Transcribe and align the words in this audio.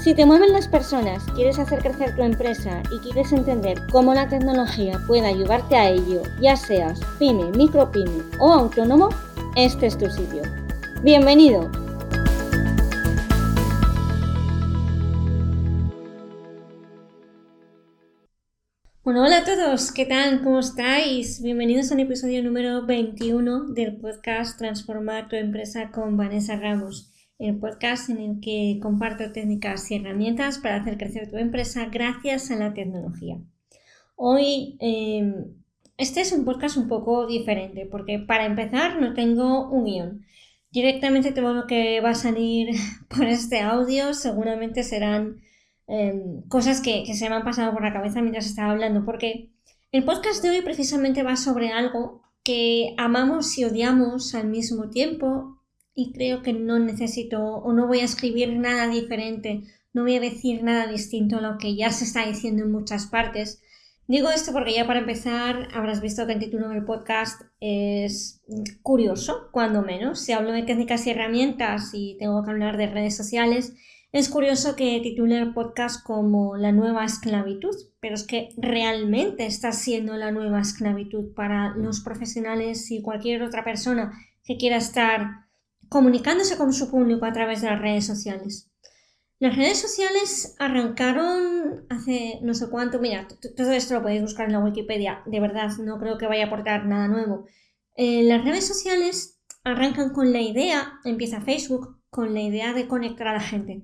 Si 0.00 0.14
te 0.14 0.24
mueven 0.24 0.52
las 0.52 0.68
personas, 0.68 1.24
quieres 1.34 1.58
hacer 1.58 1.80
crecer 1.80 2.14
tu 2.14 2.22
empresa 2.22 2.84
y 2.92 3.00
quieres 3.00 3.32
entender 3.32 3.82
cómo 3.90 4.14
la 4.14 4.28
tecnología 4.28 5.00
puede 5.08 5.26
ayudarte 5.26 5.74
a 5.74 5.90
ello, 5.90 6.22
ya 6.40 6.54
seas 6.54 7.00
pyme, 7.18 7.50
micropyme 7.56 8.22
o 8.38 8.52
autónomo, 8.52 9.08
este 9.56 9.86
es 9.86 9.98
tu 9.98 10.08
sitio. 10.08 10.42
Bienvenido. 11.02 11.68
Bueno, 19.02 19.24
hola 19.24 19.38
a 19.38 19.44
todos, 19.44 19.90
¿qué 19.90 20.06
tal? 20.06 20.44
¿Cómo 20.44 20.60
estáis? 20.60 21.42
Bienvenidos 21.42 21.90
a 21.90 21.94
un 21.94 22.00
episodio 22.00 22.44
número 22.44 22.86
21 22.86 23.72
del 23.72 23.96
podcast 23.96 24.58
Transformar 24.58 25.28
tu 25.28 25.34
empresa 25.34 25.90
con 25.90 26.16
Vanessa 26.16 26.56
Ramos, 26.56 27.07
el 27.38 27.58
podcast 27.58 28.10
en 28.10 28.18
el 28.18 28.40
que 28.40 28.78
comparto 28.82 29.32
técnicas 29.32 29.90
y 29.90 29.96
herramientas 29.96 30.58
para 30.58 30.76
hacer 30.76 30.98
crecer 30.98 31.30
tu 31.30 31.36
empresa 31.36 31.86
gracias 31.86 32.50
a 32.50 32.56
la 32.56 32.74
tecnología. 32.74 33.38
Hoy 34.16 34.76
em, 34.80 35.54
este 35.96 36.20
es 36.20 36.32
un 36.32 36.44
podcast 36.44 36.76
un 36.76 36.88
poco 36.88 37.26
diferente 37.26 37.86
porque 37.86 38.18
para 38.18 38.46
empezar 38.46 39.00
no 39.00 39.14
tengo 39.14 39.68
un 39.70 39.84
guion. 39.84 40.26
Directamente 40.70 41.32
todo 41.32 41.54
lo 41.54 41.66
que 41.66 42.00
va 42.00 42.10
a 42.10 42.14
salir 42.14 42.70
por 43.08 43.24
este 43.24 43.60
audio 43.60 44.14
seguramente 44.14 44.82
serán 44.82 45.40
Em, 45.88 46.42
cosas 46.48 46.82
que, 46.82 47.06
se 47.14 47.28
me 47.30 47.34
han 47.34 47.44
pasado 47.44 47.72
por 47.72 47.82
la 47.82 47.94
cabeza 47.94 48.20
mientras 48.20 48.44
estaba 48.44 48.72
hablando, 48.72 49.06
porque 49.06 49.50
el 49.90 50.04
podcast 50.04 50.42
de 50.42 50.50
hoy 50.50 50.60
precisamente 50.60 51.22
va 51.22 51.36
sobre 51.36 51.70
algo 51.70 52.20
que 52.44 52.94
amamos 52.98 53.56
y 53.56 53.64
odiamos 53.64 54.34
al 54.34 54.48
mismo 54.48 54.90
tiempo 54.90 55.57
y 55.98 56.12
creo 56.12 56.44
que 56.44 56.52
no 56.52 56.78
necesito 56.78 57.42
o 57.42 57.72
no 57.72 57.88
voy 57.88 57.98
a 57.98 58.04
escribir 58.04 58.52
nada 58.56 58.86
diferente, 58.86 59.64
no 59.92 60.02
voy 60.02 60.14
a 60.14 60.20
decir 60.20 60.62
nada 60.62 60.86
distinto 60.86 61.38
a 61.38 61.40
lo 61.40 61.58
que 61.58 61.74
ya 61.74 61.90
se 61.90 62.04
está 62.04 62.24
diciendo 62.24 62.62
en 62.62 62.70
muchas 62.70 63.06
partes. 63.06 63.60
Digo 64.06 64.30
esto 64.30 64.52
porque 64.52 64.74
ya 64.74 64.86
para 64.86 65.00
empezar 65.00 65.66
habrás 65.74 66.00
visto 66.00 66.24
que 66.24 66.34
el 66.34 66.38
título 66.38 66.68
del 66.68 66.84
podcast 66.84 67.42
es 67.58 68.40
curioso, 68.82 69.48
cuando 69.50 69.82
menos. 69.82 70.20
Si 70.20 70.30
hablo 70.30 70.52
de 70.52 70.62
técnicas 70.62 71.04
y 71.04 71.10
herramientas 71.10 71.90
y 71.92 72.16
tengo 72.20 72.44
que 72.44 72.52
hablar 72.52 72.76
de 72.76 72.86
redes 72.86 73.16
sociales, 73.16 73.74
es 74.12 74.28
curioso 74.28 74.76
que 74.76 75.00
titule 75.02 75.36
el 75.36 75.52
podcast 75.52 76.06
como 76.06 76.56
La 76.56 76.70
nueva 76.70 77.04
esclavitud, 77.04 77.74
pero 77.98 78.14
es 78.14 78.24
que 78.24 78.50
realmente 78.56 79.46
está 79.46 79.72
siendo 79.72 80.16
la 80.16 80.30
nueva 80.30 80.60
esclavitud 80.60 81.34
para 81.34 81.74
los 81.76 82.02
profesionales 82.02 82.88
y 82.92 83.02
cualquier 83.02 83.42
otra 83.42 83.64
persona 83.64 84.12
que 84.44 84.56
quiera 84.56 84.76
estar 84.76 85.47
comunicándose 85.88 86.56
con 86.56 86.72
su 86.72 86.90
público 86.90 87.24
a 87.24 87.32
través 87.32 87.60
de 87.62 87.70
las 87.70 87.80
redes 87.80 88.06
sociales. 88.06 88.68
Las 89.40 89.56
redes 89.56 89.78
sociales 89.78 90.56
arrancaron 90.58 91.86
hace 91.88 92.40
no 92.42 92.54
sé 92.54 92.68
cuánto, 92.68 92.98
mira, 92.98 93.28
todo 93.56 93.70
esto 93.70 93.94
lo 93.94 94.02
podéis 94.02 94.22
buscar 94.22 94.46
en 94.46 94.52
la 94.52 94.58
Wikipedia, 94.58 95.22
de 95.26 95.38
verdad, 95.38 95.70
no 95.78 95.98
creo 96.00 96.18
que 96.18 96.26
vaya 96.26 96.44
a 96.44 96.46
aportar 96.48 96.86
nada 96.86 97.06
nuevo. 97.06 97.46
Eh, 97.94 98.24
las 98.24 98.44
redes 98.44 98.66
sociales 98.66 99.38
arrancan 99.62 100.12
con 100.12 100.32
la 100.32 100.40
idea, 100.40 100.94
empieza 101.04 101.40
Facebook, 101.40 102.00
con 102.10 102.34
la 102.34 102.40
idea 102.40 102.72
de 102.72 102.88
conectar 102.88 103.28
a 103.28 103.34
la 103.34 103.40
gente. 103.40 103.82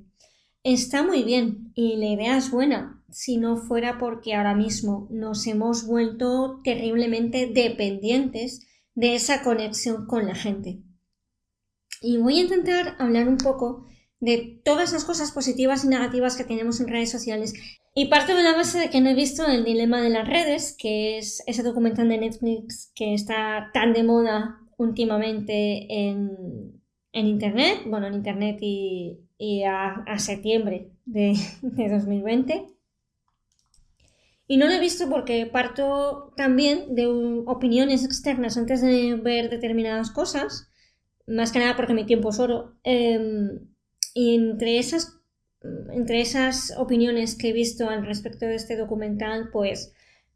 Está 0.64 1.02
muy 1.02 1.22
bien 1.22 1.72
y 1.74 1.96
la 1.96 2.06
idea 2.06 2.36
es 2.36 2.50
buena, 2.50 3.04
si 3.10 3.36
no 3.36 3.56
fuera 3.56 3.98
porque 3.98 4.34
ahora 4.34 4.54
mismo 4.54 5.06
nos 5.10 5.46
hemos 5.46 5.86
vuelto 5.86 6.60
terriblemente 6.64 7.46
dependientes 7.46 8.66
de 8.94 9.14
esa 9.14 9.42
conexión 9.42 10.06
con 10.06 10.26
la 10.26 10.34
gente. 10.34 10.80
Y 12.04 12.18
voy 12.18 12.38
a 12.38 12.42
intentar 12.42 12.96
hablar 12.98 13.28
un 13.28 13.38
poco 13.38 13.86
de 14.20 14.60
todas 14.64 14.92
las 14.92 15.04
cosas 15.04 15.32
positivas 15.32 15.84
y 15.84 15.88
negativas 15.88 16.36
que 16.36 16.44
tenemos 16.44 16.80
en 16.80 16.88
redes 16.88 17.10
sociales. 17.10 17.54
Y 17.94 18.06
parto 18.06 18.34
de 18.36 18.42
la 18.42 18.54
base 18.54 18.78
de 18.78 18.90
que 18.90 19.00
no 19.00 19.10
he 19.10 19.14
visto 19.14 19.46
El 19.46 19.64
Dilema 19.64 20.00
de 20.00 20.10
las 20.10 20.28
Redes, 20.28 20.76
que 20.78 21.18
es 21.18 21.42
ese 21.46 21.62
documental 21.62 22.08
de 22.08 22.18
Netflix 22.18 22.92
que 22.94 23.14
está 23.14 23.70
tan 23.72 23.92
de 23.92 24.02
moda 24.02 24.60
últimamente 24.76 25.86
en, 26.08 26.82
en 27.12 27.26
Internet, 27.26 27.82
bueno, 27.86 28.08
en 28.08 28.14
Internet 28.14 28.58
y, 28.60 29.62
a, 29.64 30.18
septiembre 30.18 30.90
de, 31.04 31.34
2020. 31.62 32.66
Y 34.46 34.56
no 34.58 34.66
lo 34.66 34.72
he 34.72 34.80
visto 34.80 35.08
porque 35.08 35.46
parto 35.46 36.34
también 36.36 36.94
de 36.94 37.06
opiniones 37.46 38.04
externas 38.04 38.58
antes 38.58 38.82
de 38.82 39.14
ver 39.14 39.48
determinadas 39.48 40.10
cosas, 40.10 40.70
más 41.26 41.52
que 41.52 41.58
nada 41.58 41.76
porque 41.76 41.94
mi 41.94 42.06
tiempo 42.06 42.30
es 42.30 42.38
oro. 42.38 42.76
Em, 42.84 43.60
y 44.14 44.34
entre 44.34 44.78
esas, 44.78 45.20
entre 45.92 46.20
esas 46.20 46.74
opiniones 46.76 47.36
que 47.36 47.50
he 47.50 47.52
visto 47.52 47.88
al 47.88 48.06
respecto 48.06 48.46
de 48.46 48.56
este 48.56 48.76
documental, 48.76 49.50
pues 49.52 49.94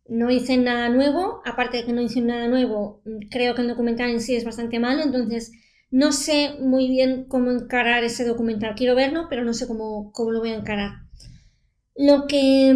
no 0.08 0.30
hice 0.30 0.56
nada 0.56 0.88
nuevo, 0.88 1.42
aparte 1.44 1.78
de 1.78 1.84
que 1.84 1.92
no 1.92 2.00
hice 2.00 2.22
nada 2.22 2.48
nuevo, 2.48 3.02
creo 3.30 3.54
que 3.54 3.62
el 3.62 3.68
documental 3.68 4.10
en 4.10 4.20
sí 4.20 4.34
es 4.34 4.44
bastante 4.44 4.78
malo, 4.78 5.02
entonces 5.02 5.52
no 5.90 6.12
sé 6.12 6.56
muy 6.60 6.88
bien 6.88 7.24
cómo 7.28 7.50
encarar 7.50 8.04
ese 8.04 8.24
documental. 8.24 8.74
Quiero 8.74 8.94
verlo, 8.94 9.26
pero 9.28 9.44
no 9.44 9.54
sé 9.54 9.66
cómo, 9.66 10.12
cómo 10.12 10.32
lo 10.32 10.40
voy 10.40 10.50
a 10.50 10.56
encarar. 10.56 11.02
Lo 11.94 12.26
que, 12.26 12.74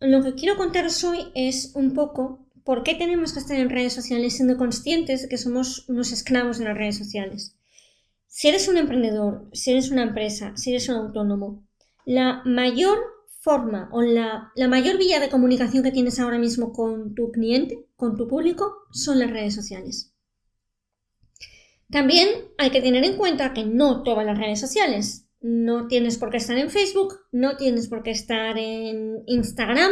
lo 0.00 0.22
que 0.22 0.34
quiero 0.34 0.56
contaros 0.56 1.02
hoy 1.04 1.18
es 1.34 1.72
un 1.74 1.94
poco 1.94 2.46
por 2.70 2.84
qué 2.84 2.94
tenemos 2.94 3.32
que 3.32 3.40
estar 3.40 3.58
en 3.58 3.68
redes 3.68 3.94
sociales 3.94 4.36
siendo 4.36 4.56
conscientes 4.56 5.22
de 5.22 5.28
que 5.28 5.38
somos 5.38 5.88
unos 5.88 6.12
esclavos 6.12 6.58
de 6.58 6.66
las 6.66 6.78
redes 6.78 6.96
sociales. 6.96 7.56
Si 8.28 8.46
eres 8.46 8.68
un 8.68 8.76
emprendedor, 8.76 9.48
si 9.52 9.72
eres 9.72 9.90
una 9.90 10.04
empresa, 10.04 10.56
si 10.56 10.70
eres 10.70 10.88
un 10.88 10.94
autónomo, 10.94 11.66
la 12.04 12.42
mayor 12.44 12.96
forma 13.40 13.88
o 13.90 14.02
la, 14.02 14.52
la, 14.54 14.68
mayor 14.68 14.98
vía 14.98 15.18
de 15.18 15.30
comunicación 15.30 15.82
que 15.82 15.90
tienes 15.90 16.20
ahora 16.20 16.38
mismo 16.38 16.72
con 16.72 17.16
tu 17.16 17.32
cliente, 17.32 17.88
con 17.96 18.16
tu 18.16 18.28
público, 18.28 18.72
son 18.92 19.18
las 19.18 19.32
redes 19.32 19.56
sociales. 19.56 20.14
También 21.90 22.28
hay 22.56 22.70
que 22.70 22.82
tener 22.82 23.02
en 23.02 23.16
cuenta 23.16 23.52
que 23.52 23.64
no 23.64 24.04
todas 24.04 24.24
las 24.24 24.38
redes 24.38 24.60
sociales. 24.60 25.26
No 25.40 25.88
tienes 25.88 26.18
por 26.18 26.30
qué 26.30 26.36
estar 26.36 26.56
en 26.56 26.70
Facebook, 26.70 27.18
no 27.32 27.56
tienes 27.56 27.88
por 27.88 28.04
qué 28.04 28.12
estar 28.12 28.56
en 28.56 29.24
Instagram, 29.26 29.90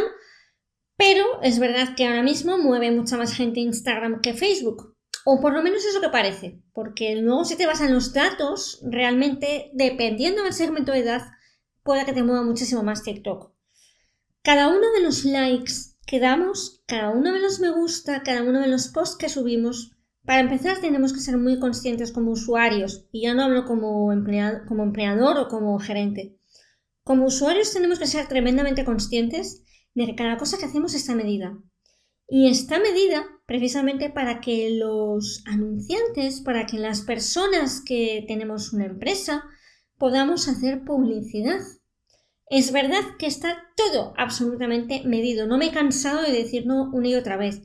pero 0.99 1.41
es 1.41 1.59
verdad 1.59 1.95
que 1.95 2.05
ahora 2.05 2.23
mismo 2.23 2.57
mueve 2.57 2.91
mucha 2.91 3.15
más 3.15 3.33
gente 3.33 3.61
Instagram 3.61 4.19
que 4.19 4.33
Facebook. 4.33 4.97
O 5.23 5.39
por 5.39 5.53
lo 5.53 5.63
menos 5.63 5.85
es 5.85 5.93
lo 5.93 6.01
que 6.01 6.09
parece, 6.09 6.61
porque 6.73 7.15
luego 7.15 7.45
si 7.45 7.55
te 7.55 7.65
vas 7.65 7.79
los 7.89 8.11
datos, 8.11 8.81
realmente 8.83 9.71
dependiendo 9.73 10.43
del 10.43 10.51
segmento 10.51 10.91
de 10.91 10.99
edad, 10.99 11.21
puede 11.83 12.05
que 12.05 12.11
te 12.11 12.21
mueva 12.21 12.43
muchísimo 12.43 12.83
más 12.83 13.03
TikTok. 13.03 13.53
Cada 14.41 14.67
uno 14.67 14.91
de 14.93 15.01
los 15.01 15.23
likes 15.23 15.71
que 16.05 16.19
damos, 16.19 16.83
cada 16.85 17.11
uno 17.11 17.31
de 17.31 17.39
los 17.39 17.61
me 17.61 17.71
gusta, 17.71 18.21
cada 18.23 18.43
uno 18.43 18.59
de 18.59 18.67
los 18.67 18.89
posts 18.89 19.15
que 19.15 19.29
subimos, 19.29 19.95
para 20.25 20.41
empezar, 20.41 20.81
tenemos 20.81 21.13
que 21.13 21.21
ser 21.21 21.37
muy 21.37 21.59
conscientes 21.59 22.11
como 22.11 22.31
usuarios, 22.31 23.07
y 23.13 23.21
ya 23.21 23.33
no 23.33 23.43
hablo 23.43 23.63
como, 23.63 24.11
como 24.67 24.83
empleador 24.83 25.37
o 25.37 25.47
como 25.47 25.79
gerente. 25.79 26.37
Como 27.05 27.25
usuarios 27.25 27.71
tenemos 27.71 27.99
que 27.99 28.07
ser 28.07 28.27
tremendamente 28.27 28.83
conscientes 28.83 29.63
de 29.93 30.15
cada 30.15 30.37
cosa 30.37 30.57
que 30.57 30.65
hacemos 30.65 30.93
está 30.93 31.15
medida. 31.15 31.57
Y 32.27 32.49
está 32.49 32.79
medida 32.79 33.25
precisamente 33.45 34.09
para 34.09 34.39
que 34.39 34.69
los 34.71 35.43
anunciantes, 35.45 36.41
para 36.41 36.65
que 36.65 36.77
las 36.77 37.01
personas 37.01 37.81
que 37.81 38.23
tenemos 38.27 38.71
una 38.71 38.85
empresa, 38.85 39.45
podamos 39.97 40.47
hacer 40.47 40.83
publicidad. 40.85 41.59
Es 42.47 42.71
verdad 42.71 43.01
que 43.17 43.25
está 43.25 43.63
todo 43.75 44.13
absolutamente 44.17 45.03
medido. 45.05 45.47
No 45.47 45.57
me 45.57 45.67
he 45.67 45.71
cansado 45.71 46.21
de 46.21 46.31
decirlo 46.31 46.89
una 46.93 47.07
y 47.07 47.15
otra 47.15 47.37
vez. 47.37 47.63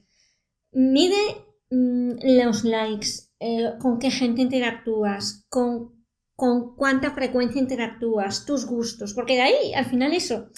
Mide 0.72 1.44
Mm, 1.74 2.18
los 2.38 2.64
likes, 2.64 3.08
eh, 3.40 3.72
con 3.80 3.98
qué 3.98 4.10
gente 4.10 4.42
interactúas, 4.42 5.44
con, 5.48 6.06
con 6.36 6.76
cuánta 6.76 7.10
frecuencia 7.12 7.60
interactúas, 7.60 8.44
tus 8.44 8.66
gustos, 8.66 9.14
porque 9.14 9.34
de 9.34 9.42
ahí, 9.42 9.74
al 9.74 9.86
final 9.86 10.12
eso, 10.12 10.50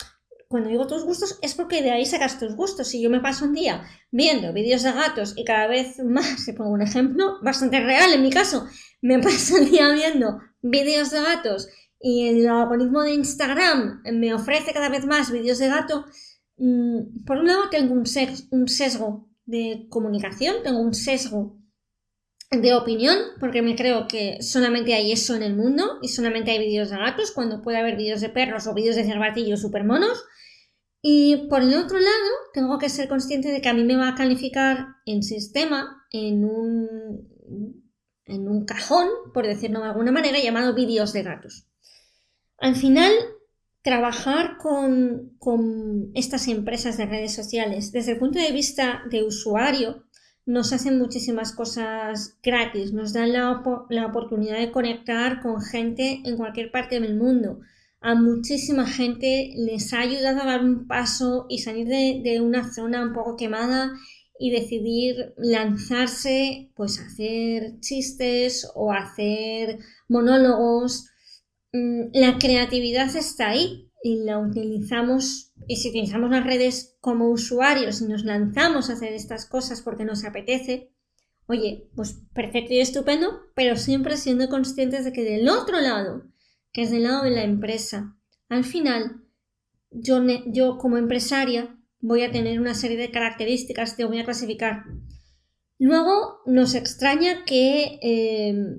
cuando 0.49 0.69
digo 0.69 0.87
tus 0.87 1.05
gustos 1.05 1.39
es 1.43 1.55
porque 1.55 1.83
de 1.83 1.91
ahí 1.91 2.07
sacas 2.07 2.39
tus 2.39 2.55
gustos. 2.55 2.89
Si 2.89 3.03
yo 3.03 3.11
me 3.11 3.21
paso 3.21 3.45
un 3.45 3.55
día 3.55 3.85
viendo 4.11 4.53
vídeos 4.53 4.83
de 4.83 4.93
gatos 4.93 5.35
y 5.37 5.45
cada 5.45 5.67
vez 5.67 5.99
más, 6.05 6.45
se 6.45 6.55
pongo 6.55 6.71
un 6.71 6.83
ejemplo 6.83 7.39
bastante 7.43 7.81
real 7.81 8.13
en 8.13 8.23
mi 8.23 8.31
caso, 8.31 8.67
me 9.01 9.19
paso 9.19 9.57
el 9.59 9.71
día 9.71 9.91
viendo 9.93 10.41
vídeos 10.63 11.11
de 11.11 11.21
gatos 11.21 11.69
y 12.01 12.29
el 12.29 12.47
algoritmo 12.47 13.03
de 13.03 13.15
Instagram 13.15 14.03
me 14.13 14.35
ofrece 14.35 14.73
cada 14.73 14.89
vez 14.89 15.07
más 15.07 15.33
vídeos 15.33 15.59
de 15.59 15.69
gato, 15.69 16.05
mm, 16.59 17.25
por 17.25 17.39
un 17.39 17.47
lado 17.47 17.69
tengo 17.71 17.95
un, 17.95 18.05
un 18.51 18.69
sesgo 18.69 19.29
de 19.45 19.87
comunicación, 19.89 20.57
tengo 20.63 20.81
un 20.81 20.95
sesgo 20.95 21.59
de 22.51 22.75
opinión, 22.75 23.19
porque 23.41 23.63
me 23.63 23.75
creo 23.75 24.07
que 24.07 24.41
solamente 24.41 24.95
hay 24.95 25.13
eso 25.13 25.35
en 25.35 25.43
el 25.43 25.57
mundo 25.57 25.99
y 26.01 26.09
solamente 26.09 26.53
hay 26.53 26.59
vídeos 26.59 26.91
de 26.91 26.97
gatos, 26.97 27.33
cuando 27.33 27.63
puede 27.63 27.79
haber 27.79 27.97
vídeos 27.97 28.21
de 28.21 28.29
perros 28.29 28.67
o 28.67 28.75
vídeos 28.75 28.97
de 28.97 29.05
cervatillos 29.05 29.61
super 29.61 29.85
monos. 29.85 30.25
Y 31.03 31.49
por 31.49 31.63
el 31.63 31.75
otro 31.75 31.99
lado, 31.99 32.31
tengo 32.53 32.79
que 32.79 32.89
ser 32.89 33.09
consciente 33.09 33.51
de 33.51 33.61
que 33.61 33.69
a 33.69 33.75
mí 33.75 33.85
me 33.85 33.97
va 33.97 34.09
a 34.09 34.15
calificar 34.15 34.87
en 35.05 35.23
sistema 35.23 36.05
en 36.11 36.45
un, 36.45 37.83
en 38.25 38.49
un 38.49 38.65
cajón, 38.65 39.09
por 39.35 39.47
decirlo 39.47 39.81
de 39.81 39.87
alguna 39.87 40.13
manera, 40.13 40.39
llamado 40.41 40.75
vídeos 40.75 41.13
de 41.13 41.23
gatos. 41.23 41.69
Al 42.59 42.75
final, 42.75 43.13
trabajar 43.83 44.57
con, 44.59 45.37
con 45.39 46.11
estas 46.15 46.49
empresas 46.49 46.97
de 46.97 47.07
redes 47.07 47.35
sociales 47.35 47.93
desde 47.93 48.13
el 48.13 48.19
punto 48.19 48.39
de 48.39 48.51
vista 48.51 49.03
de 49.11 49.23
usuario 49.23 50.06
nos 50.47 50.73
hacen 50.73 50.99
muchísimas 50.99 51.53
cosas 51.53 52.39
gratis, 52.43 52.93
nos 52.93 53.13
dan 53.13 53.33
la, 53.33 53.63
la, 53.91 54.07
oportunidad 54.07 54.59
de 54.59 54.71
conectar 54.71 55.43
con 55.43 55.61
gente 55.61 56.23
en 56.25 56.37
cualquier 56.37 56.71
parte 56.71 57.01
del 57.01 57.17
mundo. 57.17 57.59
A 58.01 58.15
muchísima 58.15 58.87
gente 58.87 59.53
les 59.57 59.93
ha 59.93 60.01
ayudado 60.01 60.41
a 60.41 60.47
dar 60.47 60.65
un 60.65 60.87
paso 60.87 61.47
y 61.49 61.59
salir 61.59 61.89
de, 61.89 62.21
de 62.23 62.41
una 62.41 62.73
zona 62.73 63.03
un 63.03 63.13
poco 63.13 63.37
quemada 63.37 63.93
y 64.39 64.51
decidir 64.51 65.35
lanzarse, 65.37 66.71
pues 66.77 67.01
a 67.01 67.07
hacer 67.07 67.81
chistes 67.81 68.71
o 68.77 68.93
hacer 68.93 69.79
monólogos. 70.09 71.11
Mm, 71.73 72.11
la 72.13 72.39
creatividad 72.39 73.15
está 73.17 73.49
ahí 73.49 73.86
y 74.03 74.25
la 74.25 74.39
utilizamos 74.39 75.53
y 75.67 75.77
si 75.77 75.89
utilizamos 75.89 76.31
las 76.31 76.45
redes 76.45 76.97
como 77.01 77.31
usuarios 77.31 78.01
y 78.01 78.07
nos 78.07 78.25
lanzamos 78.25 78.89
a 78.89 78.95
hacer 78.95 79.13
estas 79.13 79.47
cosas 79.47 79.83
porque 79.83 80.05
nos 80.05 80.25
apetece, 80.25 80.93
oye, 81.47 81.89
pues 81.95 82.23
perfecto 82.33 82.75
y 82.75 82.81
estupendo, 82.81 83.41
pero 83.55 83.77
siempre 83.77 84.17
siendo 84.17 84.49
conscientes 84.49 85.05
de 85.05 85.13
que 85.13 85.25
del 85.25 85.49
otro 85.49 85.81
lado, 85.81 86.25
que 86.73 86.83
es 86.83 86.91
del 86.91 87.05
lado 87.05 87.25
de 87.25 87.31
la 87.31 87.45
empresa, 87.45 88.17
al 88.49 88.65
final 88.65 89.23
yo, 89.91 90.23
yo 90.47 90.79
como 90.79 90.99
empresaria 90.99 91.77
voy 92.01 92.23
a 92.23 92.31
tener 92.31 92.61
una 92.61 92.75
serie 92.75 92.97
de 92.97 93.11
características 93.11 93.95
que 93.95 94.05
voy 94.05 94.21
a 94.21 94.25
clasificar. 94.25 94.85
Luego 95.79 96.41
nos 96.47 96.75
extraña 96.75 97.45
que, 97.45 97.99
eh, 98.03 98.79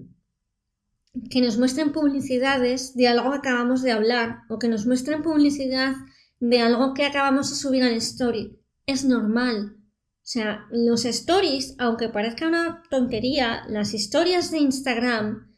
que 1.29 1.41
nos 1.41 1.57
muestren 1.57 1.91
publicidades 1.91 2.95
de 2.95 3.07
algo 3.07 3.31
que 3.31 3.37
acabamos 3.37 3.81
de 3.81 3.91
hablar 3.91 4.39
o 4.49 4.59
que 4.59 4.67
nos 4.67 4.85
muestren 4.85 5.23
publicidad 5.23 5.95
de 6.39 6.59
algo 6.61 6.93
que 6.93 7.05
acabamos 7.05 7.49
de 7.49 7.55
subir 7.55 7.83
al 7.83 7.93
story. 7.93 8.59
Es 8.85 9.05
normal. 9.05 9.77
O 9.77 10.29
sea, 10.29 10.65
los 10.71 11.05
stories, 11.05 11.75
aunque 11.79 12.09
parezca 12.09 12.47
una 12.47 12.83
tontería, 12.89 13.63
las 13.69 13.93
historias 13.93 14.51
de 14.51 14.59
Instagram, 14.59 15.53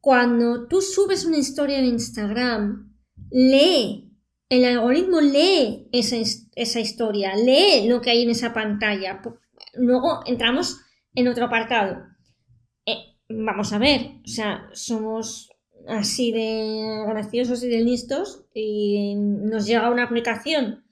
cuando 0.00 0.68
tú 0.68 0.80
subes 0.80 1.24
una 1.24 1.38
historia 1.38 1.78
en 1.78 1.86
Instagram, 1.86 2.94
lee, 3.30 4.16
el 4.48 4.64
algoritmo 4.64 5.20
lee 5.20 5.88
esa, 5.92 6.16
esa 6.54 6.80
historia, 6.80 7.34
lee 7.36 7.88
lo 7.88 8.00
que 8.00 8.10
hay 8.10 8.22
en 8.22 8.30
esa 8.30 8.52
pantalla. 8.52 9.20
Luego 9.74 10.20
entramos 10.26 10.80
en 11.14 11.28
otro 11.28 11.46
apartado. 11.46 12.09
Vamos 13.32 13.72
a 13.72 13.78
ver, 13.78 14.16
o 14.24 14.28
sea, 14.28 14.68
somos 14.72 15.50
así 15.86 16.32
de 16.32 17.04
graciosos 17.06 17.62
y 17.62 17.68
de 17.68 17.80
listos 17.80 18.44
y 18.52 19.14
nos 19.14 19.66
llega 19.66 19.90
una 19.90 20.02
aplicación 20.02 20.84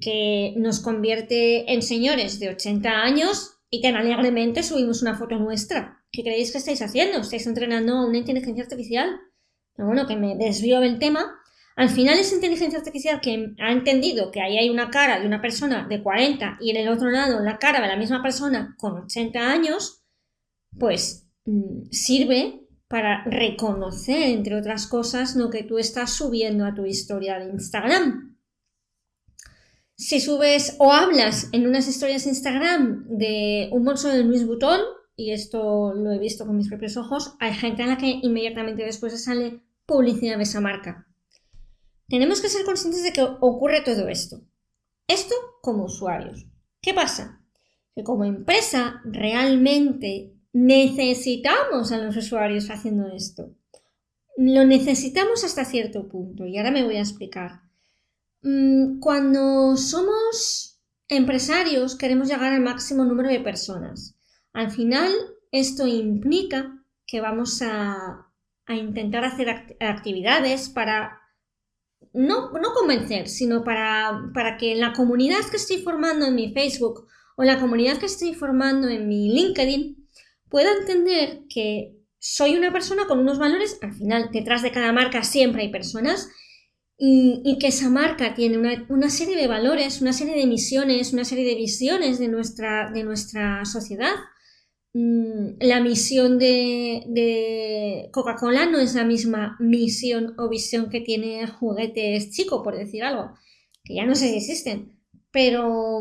que 0.00 0.54
nos 0.56 0.80
convierte 0.80 1.70
en 1.72 1.82
señores 1.82 2.40
de 2.40 2.48
80 2.48 2.88
años 2.88 3.58
y 3.68 3.82
que 3.82 3.88
alegremente 3.88 4.62
subimos 4.62 5.02
una 5.02 5.14
foto 5.14 5.38
nuestra. 5.38 6.02
¿Qué 6.10 6.22
creéis 6.22 6.52
que 6.52 6.58
estáis 6.58 6.80
haciendo? 6.80 7.18
¿Estáis 7.18 7.46
entrenando 7.46 8.06
una 8.06 8.16
inteligencia 8.16 8.64
artificial? 8.64 9.10
Pero 9.76 9.88
bueno, 9.88 10.06
que 10.06 10.16
me 10.16 10.36
desvío 10.36 10.80
del 10.80 10.98
tema. 10.98 11.38
Al 11.76 11.90
final 11.90 12.18
esa 12.18 12.36
inteligencia 12.36 12.78
artificial 12.78 13.20
que 13.20 13.54
ha 13.58 13.72
entendido 13.72 14.30
que 14.30 14.40
ahí 14.40 14.56
hay 14.56 14.70
una 14.70 14.90
cara 14.90 15.20
de 15.20 15.26
una 15.26 15.42
persona 15.42 15.86
de 15.86 16.02
40 16.02 16.58
y 16.60 16.70
en 16.70 16.76
el 16.76 16.88
otro 16.88 17.10
lado 17.10 17.40
la 17.40 17.58
cara 17.58 17.82
de 17.82 17.88
la 17.88 17.96
misma 17.96 18.22
persona 18.22 18.74
con 18.78 18.96
80 18.96 19.50
años, 19.50 20.02
pues 20.78 21.23
sirve 21.90 22.60
para 22.88 23.24
reconocer, 23.24 24.30
entre 24.30 24.56
otras 24.56 24.86
cosas, 24.86 25.36
lo 25.36 25.50
que 25.50 25.62
tú 25.62 25.78
estás 25.78 26.10
subiendo 26.10 26.64
a 26.64 26.74
tu 26.74 26.84
historia 26.84 27.38
de 27.38 27.50
Instagram. 27.50 28.36
Si 29.96 30.20
subes 30.20 30.76
o 30.78 30.92
hablas 30.92 31.48
en 31.52 31.66
unas 31.66 31.88
historias 31.88 32.24
de 32.24 32.30
Instagram 32.30 33.06
de 33.08 33.68
un 33.72 33.84
bolso 33.84 34.08
de 34.08 34.24
Luis 34.24 34.46
Butón, 34.46 34.80
y 35.16 35.32
esto 35.32 35.94
lo 35.94 36.10
he 36.10 36.18
visto 36.18 36.46
con 36.46 36.56
mis 36.56 36.68
propios 36.68 36.96
ojos, 36.96 37.36
hay 37.38 37.54
gente 37.54 37.82
a 37.82 37.86
la 37.86 37.98
que 37.98 38.18
inmediatamente 38.22 38.84
después 38.84 39.22
sale 39.22 39.60
publicidad 39.86 40.36
de 40.36 40.42
esa 40.42 40.60
marca. 40.60 41.06
Tenemos 42.08 42.40
que 42.40 42.48
ser 42.48 42.64
conscientes 42.64 43.02
de 43.02 43.12
que 43.12 43.22
ocurre 43.22 43.82
todo 43.82 44.08
esto. 44.08 44.42
Esto 45.06 45.34
como 45.62 45.84
usuarios. 45.84 46.46
¿Qué 46.80 46.92
pasa? 46.92 47.40
Que 47.94 48.02
como 48.02 48.24
empresa 48.24 49.00
realmente 49.04 50.33
necesitamos 50.54 51.90
a 51.90 51.98
los 51.98 52.16
usuarios 52.16 52.70
haciendo 52.70 53.08
esto. 53.08 53.50
Lo 54.36 54.64
necesitamos 54.64 55.44
hasta 55.44 55.64
cierto 55.64 56.08
punto 56.08 56.46
y 56.46 56.56
ahora 56.56 56.70
me 56.70 56.84
voy 56.84 56.96
a 56.96 57.00
explicar. 57.00 57.62
Mm, 58.42 59.00
cuando 59.00 59.76
somos 59.76 60.80
empresarios 61.08 61.96
queremos 61.96 62.28
llegar 62.28 62.52
al 62.52 62.60
máximo 62.60 63.04
número 63.04 63.28
de 63.28 63.40
personas. 63.40 64.16
Al 64.52 64.70
final 64.70 65.12
esto 65.50 65.86
implica 65.86 66.80
que 67.06 67.20
vamos 67.20 67.60
a, 67.60 68.30
intentar 68.66 69.24
hacer 69.24 69.50
actividades 69.80 70.70
para 70.70 71.20
no, 72.14 72.50
no 72.52 72.72
convencer, 72.72 73.28
sino 73.28 73.62
para, 73.62 74.30
para 74.32 74.56
que 74.56 74.74
la 74.74 74.94
comunidad 74.94 75.44
que 75.50 75.58
estoy 75.58 75.82
formando 75.82 76.24
en 76.26 76.34
mi 76.34 76.54
Facebook 76.54 77.06
o 77.36 77.44
la 77.44 77.60
comunidad 77.60 77.98
que 77.98 78.06
estoy 78.06 78.32
formando 78.32 78.88
en 78.88 79.06
mi 79.06 79.30
LinkedIn 79.30 80.03
pueda 80.54 80.70
entender 80.72 81.46
que 81.48 81.96
soy 82.20 82.54
una 82.54 82.72
persona 82.72 83.08
con 83.08 83.18
unos 83.18 83.40
valores, 83.40 83.76
al 83.82 83.92
final 83.92 84.28
detrás 84.32 84.62
de 84.62 84.70
cada 84.70 84.92
marca 84.92 85.24
siempre 85.24 85.62
hay 85.62 85.68
personas, 85.72 86.28
y, 86.96 87.58
que 87.58 87.66
esa 87.66 87.90
marca 87.90 88.34
tiene 88.34 88.86
una, 88.88 89.10
serie 89.10 89.34
de 89.34 89.48
valores, 89.48 90.00
una 90.00 90.12
serie 90.12 90.36
de 90.36 90.46
misiones, 90.46 91.12
una 91.12 91.24
serie 91.24 91.44
de 91.44 91.56
visiones 91.56 92.20
de 92.20 92.28
nuestra, 92.28 92.92
de 92.92 93.02
nuestra 93.02 93.64
sociedad. 93.64 94.14
Mm, 94.92 95.56
la 95.58 95.80
misión 95.80 96.38
de, 96.38 97.02
de 97.08 98.10
Coca-Cola 98.12 98.66
no 98.66 98.78
es 98.78 98.94
la 98.94 99.02
misma 99.02 99.56
misión 99.58 100.36
o 100.38 100.48
visión 100.48 100.88
que 100.88 101.00
tiene 101.00 101.48
juguetes 101.48 102.30
chico, 102.30 102.62
por 102.62 102.76
decir 102.76 103.02
algo, 103.02 103.32
que 103.82 103.96
ya 103.96 104.06
no 104.06 104.14
sé 104.14 104.28
si 104.28 104.36
existen, 104.36 105.00
pero 105.32 105.98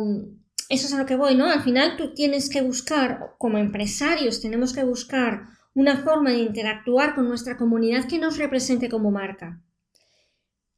eso 0.73 0.87
es 0.87 0.93
a 0.93 0.97
lo 0.97 1.05
que 1.05 1.15
voy, 1.15 1.35
¿no? 1.35 1.45
Al 1.45 1.61
final 1.61 1.97
tú 1.97 2.13
tienes 2.13 2.49
que 2.49 2.61
buscar, 2.61 3.35
como 3.37 3.57
empresarios, 3.57 4.41
tenemos 4.41 4.73
que 4.73 4.83
buscar 4.83 5.47
una 5.73 5.97
forma 5.97 6.31
de 6.31 6.39
interactuar 6.39 7.15
con 7.15 7.27
nuestra 7.27 7.57
comunidad 7.57 8.07
que 8.07 8.19
nos 8.19 8.37
represente 8.37 8.89
como 8.89 9.11
marca. 9.11 9.61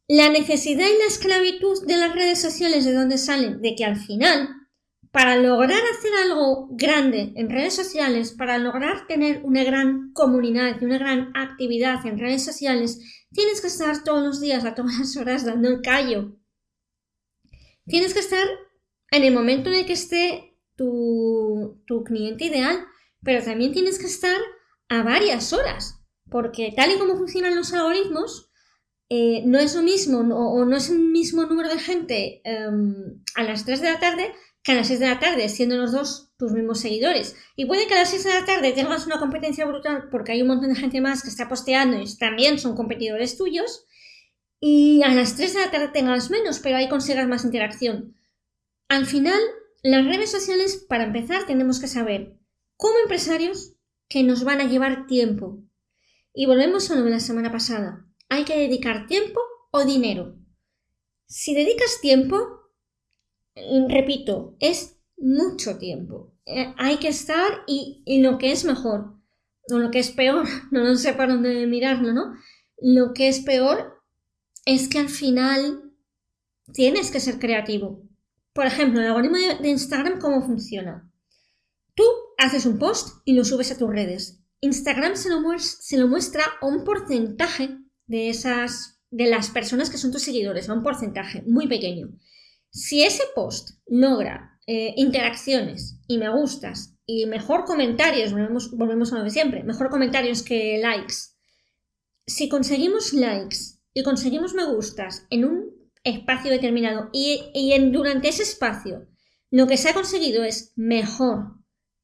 La 0.08 0.30
necesidad 0.30 0.86
y 0.86 1.00
la 1.00 1.08
esclavitud 1.08 1.86
de 1.86 1.98
las 1.98 2.14
redes 2.14 2.40
sociales, 2.40 2.86
¿de 2.86 2.94
dónde 2.94 3.18
salen? 3.18 3.62
De 3.62 3.76
que 3.76 3.86
al 3.86 3.98
final, 3.98 4.50
para 5.12 5.36
lograr 5.36 5.82
hacer 5.98 6.12
algo 6.24 6.68
grande 6.72 7.34
en 7.36 7.50
redes 7.50 7.74
sociales, 7.74 8.32
para 8.32 8.58
lograr 8.58 9.08
tener 9.08 9.42
una 9.44 9.64
gran 9.64 10.12
comunidad 10.14 10.80
y 10.80 10.86
una 10.86 11.00
gran 11.00 11.32
actividad 11.36 12.06
en 12.06 12.20
redes 12.20 12.46
sociales, 12.46 13.26
tienes 13.32 13.62
que 13.62 13.68
estar 13.68 14.04
todos 14.04 14.24
los 14.24 14.40
días, 14.40 14.64
a 14.64 14.76
todas 14.76 15.00
las 15.00 15.18
horas, 15.18 15.44
dando 15.44 15.70
el 15.70 15.82
callo. 15.82 16.38
Tienes 17.86 18.14
que 18.14 18.20
estar 18.20 18.48
en 19.12 19.24
el 19.24 19.34
momento 19.34 19.70
en 19.70 19.76
el 19.76 19.86
que 19.86 19.94
esté 19.94 20.58
tu, 20.76 21.82
cliente 22.06 22.46
ideal, 22.46 22.86
pero 23.24 23.44
también 23.44 23.72
tienes 23.72 24.00
que 24.00 24.06
estar 24.06 24.38
a 24.90 25.04
varias 25.04 25.54
horas, 25.54 26.02
porque 26.30 26.74
tal 26.76 26.92
y 26.92 26.98
como 26.98 27.16
funcionan 27.16 27.56
los 27.56 27.74
algoritmos, 27.74 28.52
eh, 29.10 29.44
no 29.46 29.60
es 29.60 29.76
lo 29.76 29.84
mismo 29.84 30.20
o 30.20 30.66
no 30.66 30.76
es 30.76 30.90
el 30.90 31.00
mismo 31.00 31.46
número 31.46 31.70
de 31.70 31.80
gente 31.80 32.42
em, 32.44 33.22
a 33.36 33.44
las 33.44 33.64
3 33.64 33.82
de 33.82 33.92
la 33.92 34.00
tarde 34.00 34.34
que 34.66 34.72
a 34.72 34.76
las 34.76 34.88
6 34.88 35.00
de 35.00 35.08
la 35.08 35.20
tarde, 35.20 35.48
siendo 35.48 35.78
los 35.78 35.92
dos 35.92 36.32
tus 36.38 36.52
mismos 36.52 36.80
seguidores. 36.80 37.36
Y 37.56 37.66
puede 37.66 37.86
que 37.86 37.94
a 37.94 38.00
las 38.00 38.10
6 38.10 38.24
de 38.24 38.30
la 38.32 38.46
tarde 38.46 38.72
tengas 38.72 39.06
una 39.06 39.20
competencia 39.20 39.64
brutal 39.66 40.10
porque 40.10 40.32
hay 40.32 40.42
un 40.42 40.48
montón 40.48 40.70
de 40.70 40.76
gente 40.76 41.02
más 41.02 41.22
que 41.22 41.30
está 41.30 41.48
posteando 41.48 42.02
y 42.02 42.18
también 42.18 42.58
son 42.58 42.76
competidores 42.76 43.38
tuyos. 43.38 43.86
Y 44.60 45.04
a 45.04 45.14
las 45.14 45.36
3 45.36 45.54
de 45.54 45.60
la 45.60 45.72
tarde 45.72 45.90
tengas 45.90 46.32
menos, 46.32 46.60
pero 46.60 46.78
ahí 46.78 46.90
consigas 46.90 47.28
más 47.28 47.46
interacción. 47.46 48.16
Al 48.88 49.06
final, 49.06 49.40
las 49.84 50.06
redes 50.06 50.32
sociales, 50.32 50.86
para 50.88 51.06
empezar, 51.06 51.46
tenemos 51.46 51.80
que 51.80 51.88
saber, 51.88 52.38
como 52.78 53.00
empresarios, 53.00 53.74
que 54.08 54.24
nos 54.24 54.44
van 54.44 54.62
a 54.62 54.68
llevar 54.68 55.08
tiempo. 55.08 55.64
Y 56.34 56.46
volvemos 56.46 56.92
a 56.92 56.96
lo 56.96 57.04
de 57.04 57.12
la 57.12 57.20
semana 57.20 57.52
pasada. 57.52 58.06
Hay 58.30 58.44
que 58.44 58.58
dedicar 58.58 59.08
tiempo 59.08 59.40
o 59.72 59.86
dinero. 59.86 60.38
Si 61.28 61.56
dedicas 61.56 62.00
tiempo, 62.02 62.36
repito, 63.90 64.56
es 64.60 64.98
mucho 65.18 65.78
tiempo. 65.78 66.34
Eh, 66.46 66.74
hay 66.78 66.98
que 66.98 67.08
estar 67.08 67.64
y, 67.68 68.22
lo 68.22 68.38
que 68.38 68.52
es 68.52 68.66
mejor, 68.66 69.16
o 69.72 69.80
lo 69.80 69.90
que 69.92 70.00
es 70.00 70.12
peor, 70.12 70.46
no, 70.72 70.84
no 70.84 70.96
sé 70.96 71.14
para 71.14 71.34
dónde 71.34 71.66
mirarlo, 71.68 72.14
¿no? 72.14 72.34
Lo 72.78 73.14
que 73.14 73.28
es 73.28 73.40
peor 73.40 74.04
es 74.66 74.90
que 74.90 75.00
al 75.00 75.10
final 75.10 75.94
tienes 76.74 77.12
que 77.12 77.20
ser 77.20 77.40
creativo. 77.40 78.05
Por 78.56 78.66
ejemplo, 78.66 79.02
el 79.02 79.08
algoritmo 79.08 79.36
de 79.36 79.68
Instagram, 79.68 80.18
¿cómo 80.18 80.42
funciona? 80.42 81.12
Tú 81.94 82.06
haces 82.38 82.66
un 82.66 82.80
post 82.80 83.18
y 83.26 83.34
lo 83.34 83.44
subes 83.44 83.70
a 83.74 83.78
tus 83.78 83.90
redes. 83.90 84.46
Instagram 84.62 85.18
se 85.18 85.30
lo, 85.30 86.08
muestra 86.08 86.44
a 86.62 86.66
un 86.66 86.86
porcentaje 86.86 87.78
de 88.08 88.30
esas, 88.30 89.02
de 89.12 89.30
las 89.30 89.50
personas 89.50 89.90
que 89.90 89.98
son 89.98 90.14
tus 90.14 90.22
seguidores, 90.22 90.70
a 90.70 90.74
un 90.74 90.84
porcentaje 90.84 91.44
muy 91.46 91.68
pequeño. 91.68 92.18
Si 92.70 93.04
ese 93.04 93.24
post 93.36 93.72
logra 93.88 94.58
eh, 94.68 94.94
interacciones 94.96 96.00
y 96.08 96.18
me 96.18 96.30
gustas 96.30 96.96
y 97.06 97.26
mejor 97.26 97.66
comentarios, 97.66 98.32
volvemos, 98.32 98.72
volvemos 98.72 99.12
a 99.12 99.18
lo 99.18 99.26
de 99.26 99.32
siempre, 99.32 99.66
mejor 99.66 99.90
comentarios 99.90 100.44
que 100.44 100.78
likes. 100.78 101.16
Si 102.26 102.48
conseguimos 102.48 103.12
likes 103.12 103.58
y 103.94 104.02
conseguimos 104.04 104.54
me 104.54 104.64
gustas 104.64 105.28
en 105.30 105.44
un 105.44 105.75
espacio 106.06 106.52
determinado 106.52 107.10
y, 107.12 107.52
en, 107.74 107.92
durante 107.92 108.30
ese 108.30 108.44
espacio 108.44 109.08
lo 109.52 109.68
que 109.68 109.78
se 109.78 109.90
ha 109.90 109.94
conseguido 109.94 110.44
es 110.44 110.72
mejor 110.76 111.56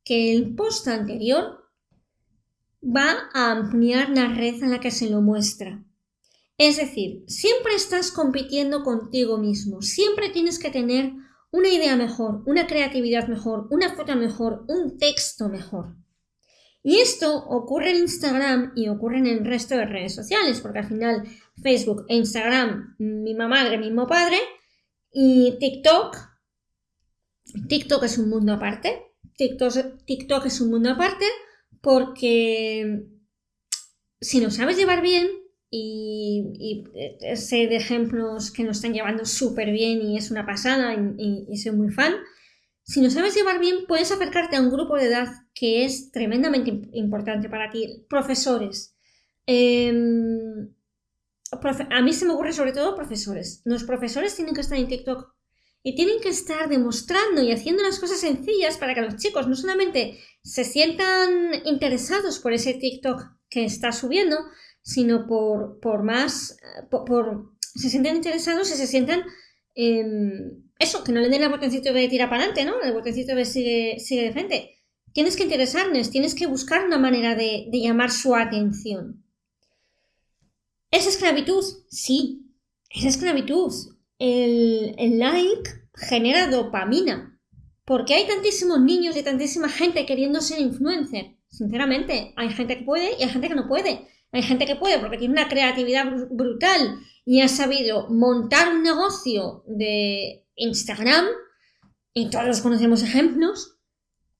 que 0.03 0.33
el 0.33 0.55
post 0.55 0.87
anterior, 0.87 1.61
va 2.83 3.29
a 3.33 3.51
ampliar 3.51 4.09
la 4.09 4.33
red 4.33 4.61
a 4.63 4.67
la 4.67 4.79
que 4.79 4.91
se 4.91 5.09
lo 5.09 5.21
muestra. 5.21 5.83
Es 6.57 6.77
decir, 6.77 7.23
siempre 7.27 7.75
estás 7.75 8.11
compitiendo 8.11 8.83
contigo 8.83 9.37
mismo, 9.37 9.81
siempre 9.81 10.29
tienes 10.29 10.59
que 10.59 10.71
tener 10.71 11.13
una 11.51 11.69
idea 11.69 11.95
mejor, 11.95 12.43
una 12.45 12.67
creatividad 12.67 13.27
mejor, 13.27 13.67
una 13.71 13.93
foto 13.93 14.15
mejor, 14.15 14.65
un 14.67 14.97
texto 14.97 15.49
mejor. 15.49 15.95
Y 16.83 16.99
esto 16.99 17.35
ocurre 17.35 17.91
en 17.91 17.97
Instagram 17.97 18.71
y 18.75 18.87
ocurre 18.87 19.19
en 19.19 19.27
el 19.27 19.45
resto 19.45 19.75
de 19.75 19.85
redes 19.85 20.15
sociales, 20.15 20.61
porque 20.61 20.79
al 20.79 20.87
final 20.87 21.27
Facebook 21.61 22.05
e 22.07 22.15
Instagram, 22.15 22.95
misma 22.99 23.47
madre, 23.47 23.77
mismo 23.77 24.07
padre, 24.07 24.37
y 25.11 25.57
TikTok, 25.59 26.17
TikTok 27.67 28.03
es 28.03 28.17
un 28.17 28.29
mundo 28.29 28.53
aparte, 28.53 29.11
TikTok, 29.37 30.45
es 30.45 30.61
un 30.61 30.69
mundo 30.69 30.91
aparte 30.91 31.25
porque 31.81 33.07
si 34.19 34.39
no 34.39 34.51
sabes 34.51 34.77
llevar 34.77 35.01
bien, 35.01 35.27
y, 35.73 36.83
sé 37.35 37.67
de 37.67 37.77
ejemplos 37.77 38.51
que 38.51 38.63
nos 38.63 38.77
están 38.77 38.93
llevando 38.93 39.25
súper 39.25 39.71
bien 39.71 40.01
y 40.01 40.17
es 40.17 40.29
una 40.29 40.45
pasada 40.45 40.93
y, 40.93 41.57
soy 41.57 41.71
muy 41.71 41.89
fan, 41.89 42.13
si 42.83 42.99
no 42.99 43.09
sabes 43.09 43.35
llevar 43.35 43.59
bien, 43.59 43.85
puedes 43.87 44.11
acercarte 44.11 44.57
a 44.57 44.61
un 44.61 44.71
grupo 44.71 44.97
de 44.97 45.05
edad 45.05 45.29
que 45.53 45.85
es 45.85 46.11
tremendamente 46.11 46.89
importante 46.93 47.47
para 47.47 47.69
ti. 47.69 48.05
Profesores. 48.09 48.97
Em, 49.45 50.73
a 51.51 52.01
mí 52.01 52.13
se 52.13 52.25
me 52.25 52.33
ocurre 52.33 52.53
sobre 52.53 52.71
todo 52.71 52.95
profesores. 52.95 53.61
Los 53.65 53.83
profesores 53.83 54.35
tienen 54.35 54.55
que 54.55 54.61
estar 54.61 54.77
en 54.77 54.87
TikTok 54.87 55.33
y 55.83 55.95
tienen 55.95 56.21
que 56.21 56.29
estar 56.29 56.69
demostrando 56.69 57.41
y 57.41 57.51
haciendo 57.51 57.83
las 57.83 57.99
cosas 57.99 58.19
sencillas 58.19 58.77
para 58.77 58.93
que 58.93 59.01
los 59.01 59.17
chicos 59.17 59.47
no 59.47 59.55
solamente 59.55 60.19
se 60.43 60.63
sientan 60.63 61.53
interesados 61.65 62.39
por 62.39 62.53
ese 62.53 62.75
TikTok 62.75 63.23
que 63.49 63.65
está 63.65 63.91
subiendo, 63.91 64.37
sino 64.81 65.27
por, 65.27 65.79
por 65.79 66.03
más, 66.03 66.57
por, 66.89 67.51
se 67.59 67.89
sientan 67.89 68.15
interesados 68.15 68.71
y 68.71 68.75
se 68.75 68.87
sientan, 68.87 69.23
em, 69.75 70.63
eso, 70.79 71.03
que 71.03 71.11
no 71.11 71.19
le 71.19 71.29
den 71.29 71.43
el 71.43 71.49
botoncito 71.49 71.93
de 71.93 72.07
tirar 72.07 72.29
para 72.29 72.43
adelante, 72.43 72.65
¿no? 72.65 72.81
El 72.81 72.93
botoncito 72.93 73.35
de 73.35 73.45
sigue, 73.45 73.99
sigue 73.99 74.23
de 74.23 74.31
frente. 74.31 74.77
Tienes 75.13 75.35
que 75.35 75.43
interesarles, 75.43 76.09
tienes 76.09 76.33
que 76.33 76.47
buscar 76.47 76.85
una 76.85 76.97
manera 76.97 77.35
de, 77.35 77.67
de 77.71 77.81
llamar 77.81 78.11
su 78.11 78.35
atención. 78.35 79.23
¿Es 80.91 81.07
esclavitud? 81.07 81.63
Sí, 81.89 82.45
es 82.89 83.05
esclavitud 83.05 83.73
el, 84.21 85.19
like 85.19 85.69
genera 85.95 86.47
dopamina. 86.47 87.39
Porque 87.85 88.13
hay 88.13 88.27
tantísimos 88.27 88.79
niños 88.79 89.17
y 89.17 89.23
tantísima 89.23 89.67
gente 89.67 90.05
queriendo 90.05 90.39
ser 90.39 90.59
influencer. 90.59 91.37
Sinceramente, 91.49 92.33
hay 92.37 92.49
gente 92.49 92.77
que 92.77 92.83
puede 92.83 93.17
y 93.17 93.23
hay 93.23 93.29
gente 93.29 93.49
que 93.49 93.55
no 93.55 93.67
puede. 93.67 94.07
Hay 94.31 94.43
gente 94.43 94.65
que 94.65 94.75
puede 94.75 94.99
porque 94.99 95.17
tiene 95.17 95.33
una 95.33 95.49
creatividad 95.49 96.05
brutal 96.29 96.99
y 97.25 97.41
ha 97.41 97.47
sabido 97.47 98.07
montar 98.09 98.73
un 98.73 98.83
negocio 98.83 99.63
de 99.67 100.45
Instagram 100.55 101.25
y 102.13 102.29
todos 102.29 102.61
conocemos 102.61 103.03
ejemplos. 103.03 103.77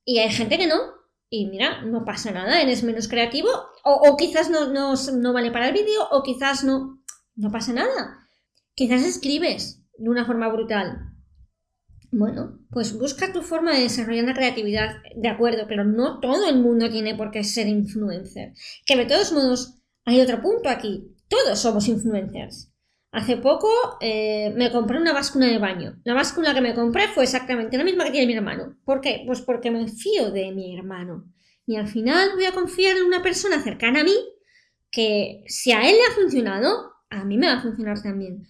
Y 0.06 0.20
hay 0.20 0.32
gente 0.32 0.58
que 0.58 0.68
no. 0.68 1.01
Y 1.34 1.46
mira, 1.46 1.82
no 1.84 2.04
pasa 2.04 2.30
nada, 2.32 2.62
eres 2.62 2.84
menos 2.84 3.08
creativo 3.08 3.48
o, 3.86 4.18
quizás 4.18 4.50
no, 4.50 4.68
no, 4.74 4.96
no, 4.96 5.32
vale 5.32 5.50
para 5.50 5.70
el 5.70 5.74
vídeo 5.74 6.06
o 6.12 6.24
quizás 6.24 6.66
no, 6.66 7.02
no 7.36 7.50
pasa 7.50 7.72
nada. 7.72 8.28
Quizás 8.76 9.02
escribes 9.04 9.82
de 9.98 10.10
una 10.10 10.26
forma 10.26 10.50
brutal. 10.50 11.14
Bueno, 12.12 12.60
pues 12.70 13.00
busca 13.00 13.32
tu 13.32 13.44
forma 13.44 13.74
de 13.74 13.84
desarrollar 13.84 14.26
la 14.26 14.34
creatividad, 14.34 14.98
de 15.16 15.30
acuerdo, 15.30 15.68
pero 15.70 15.86
no 15.86 16.20
todo 16.20 16.50
el 16.50 16.60
mundo 16.60 16.92
tiene 16.92 17.16
por 17.16 17.32
qué 17.32 17.46
ser 17.46 17.68
influencer. 17.68 18.54
Que 18.86 18.98
de 18.98 19.06
todos 19.06 19.32
modos, 19.32 19.78
hay 20.04 20.20
otro 20.20 20.42
punto 20.42 20.68
aquí. 20.68 21.16
Todos 21.30 21.60
somos 21.60 21.88
influencers. 21.88 22.71
Hace 23.12 23.38
poco 23.38 23.70
eh, 24.00 24.54
me 24.56 24.72
compré 24.72 24.98
una 24.98 25.14
báscula 25.14 25.48
de 25.48 25.58
baño. 25.58 26.00
La 26.04 26.14
báscula 26.14 26.54
que 26.54 26.62
me 26.62 26.74
compré 26.74 27.08
fue 27.10 27.24
exactamente 27.24 27.78
la 27.78 27.84
misma 27.84 28.06
que 28.06 28.12
tiene 28.12 28.28
mi 28.28 28.34
hermano. 28.34 28.78
¿Por 28.86 29.02
qué? 29.02 29.24
Pues 29.26 29.42
porque 29.42 29.70
me 29.70 29.88
fío 29.88 30.32
de 30.32 30.52
mi 30.52 30.78
hermano. 30.78 31.26
Y 31.66 31.76
al 31.76 31.88
final 31.88 32.32
voy 32.36 32.46
a 32.46 32.54
confiar 32.54 32.98
en 32.98 33.04
una 33.04 33.22
persona 33.22 33.62
cercana 33.62 34.02
a 34.02 34.04
mí 34.04 34.16
que 34.90 35.44
si 35.48 35.72
a 35.72 35.82
él 35.82 35.96
le 35.96 36.06
ha 36.06 36.16
funcionado, 36.16 36.92
a 37.10 37.26
mí 37.26 37.38
me 37.38 37.48
va 37.48 37.54
a 37.54 37.62
funcionar 37.62 38.02
también 38.02 38.46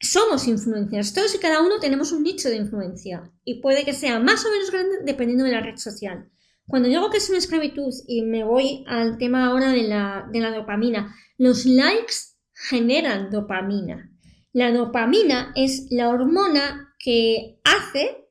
somos 0.00 0.46
influencers, 0.46 1.14
todos 1.14 1.34
y 1.34 1.38
cada 1.38 1.62
uno 1.62 1.78
tenemos 1.80 2.12
un 2.12 2.22
nicho 2.22 2.48
de 2.48 2.56
influencia 2.56 3.30
y 3.44 3.60
puede 3.60 3.84
que 3.84 3.92
sea 3.92 4.20
más 4.20 4.44
o 4.44 4.50
menos 4.50 4.70
grande 4.70 4.96
dependiendo 5.04 5.44
de 5.44 5.52
la 5.52 5.60
red 5.60 5.76
social. 5.76 6.30
Cuando 6.66 6.88
digo 6.88 7.10
que 7.10 7.18
es 7.18 7.28
una 7.28 7.38
esclavitud 7.38 7.92
y 8.06 8.22
me 8.22 8.44
voy 8.44 8.84
al 8.88 9.18
tema 9.18 9.46
ahora 9.46 9.70
de 9.70 9.84
la, 9.84 10.28
de 10.32 10.40
la 10.40 10.50
dopamina, 10.50 11.14
los 11.38 11.64
likes 11.64 12.35
generan 12.68 13.30
dopamina. 13.30 14.10
La 14.52 14.72
dopamina 14.72 15.52
es 15.54 15.86
la 15.90 16.08
hormona 16.08 16.94
que 16.98 17.60
hace 17.64 18.26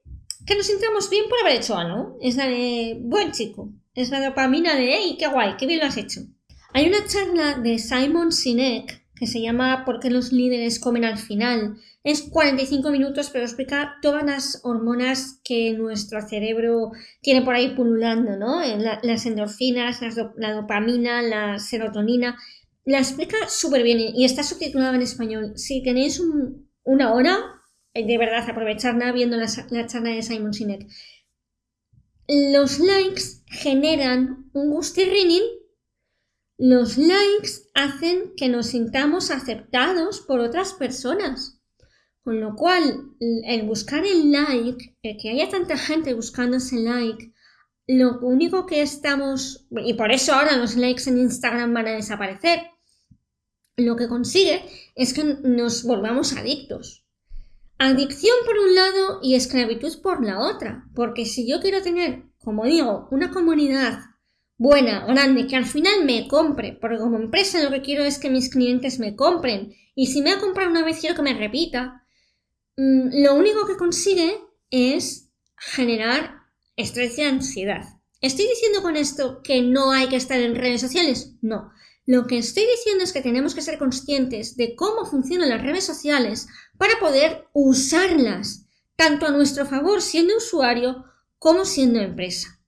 que 0.46 0.56
nos 0.56 0.68
sintamos 0.68 1.10
bien 1.10 1.26
por 1.30 1.40
haber 1.40 1.58
hecho 1.58 1.78
algo. 1.78 2.18
Es 2.22 2.36
la 2.36 2.48
de 2.48 2.98
buen 3.02 3.32
chico. 3.32 3.72
Es 3.94 4.10
la 4.10 4.24
dopamina 4.24 4.76
de, 4.76 4.94
hey, 4.94 5.16
qué 5.18 5.28
guay, 5.28 5.56
qué 5.58 5.66
bien 5.66 5.80
lo 5.80 5.86
has 5.86 5.98
hecho. 5.98 6.22
Hay 6.74 6.88
una 6.88 7.06
charla 7.08 7.58
de 7.58 7.80
Simon 7.80 8.32
Sinek 8.32 9.06
que 9.16 9.28
se 9.28 9.42
llama 9.42 9.86
¿Por 9.86 10.00
qué 10.02 10.10
los 10.10 10.34
líderes 10.34 10.80
comen 10.80 11.06
al 11.06 11.18
final? 11.18 11.78
Es 12.04 12.22
45 12.24 12.92
minutos, 12.92 13.30
pero 13.32 13.46
explica 13.46 13.96
todas 14.02 14.24
las 14.26 14.62
hormonas 14.64 15.40
que 15.44 15.74
nuestro 15.74 16.22
cerebro 16.22 16.92
tiene 17.22 17.42
por 17.42 17.56
ahí 17.56 17.74
pululando, 17.74 18.36
¿no? 18.36 18.62
las 19.02 19.26
endorfinas, 19.26 20.02
la 20.36 20.54
dopamina, 20.54 21.22
la 21.22 21.60
serotonina. 21.60 22.38
La 22.86 23.00
explica 23.00 23.50
súper 23.50 23.84
bien 23.84 24.00
y 24.00 24.26
está 24.26 24.44
subtitulada 24.44 24.96
en 24.96 25.02
español. 25.02 25.54
Si 25.58 25.84
tenéis 25.84 26.22
una 26.84 27.14
hora, 27.14 27.62
eh, 27.94 28.06
de 28.06 28.18
verdad 28.18 28.48
aprovecharla 28.50 29.12
viendo 29.12 29.38
la, 29.38 29.48
la 29.72 29.88
charla 29.88 30.12
de 30.12 30.22
Simon 30.22 30.54
Sinek. 30.54 30.88
Los 32.28 32.80
likes 32.80 33.44
generan 33.48 34.50
un 34.54 34.70
gustirrinín 34.72 35.44
los 36.58 36.98
likes 36.98 37.50
hacen 37.74 38.34
que 38.38 38.48
nos 38.48 38.68
sintamos 38.68 39.30
aceptados 39.30 40.22
por 40.22 40.40
otras 40.40 40.74
personas. 40.74 41.62
Con 42.22 42.40
lo 42.40 42.56
cual, 42.56 43.10
el 43.20 43.64
buscar 43.64 44.06
el 44.06 44.32
like, 44.32 44.98
el 45.04 45.18
que 45.18 45.30
haya 45.32 45.50
tanta 45.50 45.78
gente 45.78 46.14
buscando 46.14 46.58
ese 46.58 46.78
like, 46.78 47.34
lo 47.88 48.20
único 48.22 48.66
que 48.66 48.82
estamos, 48.82 49.68
y 49.70 49.94
por 49.96 50.12
eso 50.12 50.34
ahora 50.34 50.56
los 50.56 50.76
likes 50.76 51.08
en 51.08 51.20
Instagram 51.20 51.74
van 51.74 51.88
a 51.88 51.96
desaparecer, 51.96 52.62
lo 53.78 53.96
que 53.96 54.08
consigue 54.08 54.64
es 54.96 55.14
que 55.14 55.24
nos 55.24 55.84
volvamos 55.84 56.34
adictos. 56.34 57.06
Adicción 57.78 58.36
por 58.46 58.58
un 58.58 58.74
lado 58.74 59.20
y 59.22 59.36
esclavitud 59.36 60.02
por 60.02 60.24
la 60.24 60.40
otra, 60.40 60.86
porque 60.96 61.26
si 61.26 61.48
yo 61.48 61.60
quiero 61.60 61.82
tener, 61.82 62.24
como 62.40 62.66
digo, 62.66 63.10
una 63.12 63.32
comunidad 63.32 64.00
buena, 64.58 65.06
grande, 65.06 65.48
que 65.48 65.58
al 65.58 65.66
final 65.66 66.06
me 66.06 66.28
compre, 66.30 66.78
porque 66.80 67.00
como 67.00 67.18
empresa 67.18 67.62
lo 67.62 67.72
que 67.72 67.82
quiero 67.82 68.06
es 68.06 68.18
que 68.18 68.30
mis 68.30 68.50
clientes 68.50 69.00
me 69.00 69.16
compren 69.16 69.74
y 69.94 70.08
si 70.08 70.22
me 70.22 70.32
ha 70.32 70.40
comprado 70.40 70.72
una 70.72 70.86
vez 70.86 71.00
quiero 71.00 71.16
que 71.16 71.22
me 71.22 71.34
repita, 71.34 72.06
mm, 72.78 73.24
lo 73.24 73.36
único 73.36 73.68
que 73.68 73.76
consigue 73.76 74.38
es 74.70 75.30
generar 75.58 76.44
estrés 76.78 77.18
y 77.18 77.24
ansiedad. 77.24 77.84
¿Estoy 78.22 78.48
diciendo 78.48 78.82
con 78.82 78.96
esto 78.96 79.42
que 79.44 79.62
no 79.62 79.92
hay 79.92 80.08
que 80.08 80.16
estar 80.16 80.40
en 80.40 80.56
redes 80.56 80.80
sociales? 80.80 81.36
No. 81.42 81.72
Lo 82.06 82.28
que 82.28 82.38
estoy 82.38 82.66
diciendo 82.66 83.04
es 83.04 83.14
que 83.14 83.22
tenemos 83.22 83.56
que 83.56 83.62
ser 83.62 83.78
conscientes 83.78 84.56
de 84.56 84.76
cómo 84.76 85.06
funcionan 85.06 85.50
las 85.50 85.62
redes 85.62 85.86
sociales 85.86 86.48
para 86.78 87.00
poder 87.00 87.48
usarlas 87.54 88.66
tanto 88.96 89.26
a 89.26 89.32
nuestro 89.32 89.66
favor 89.66 90.02
siendo 90.02 90.38
usuario 90.38 91.06
como 91.40 91.66
siendo 91.66 92.00
empresa. 92.00 92.60